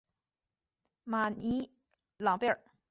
[1.03, 1.71] 马尼
[2.17, 2.59] 朗贝尔。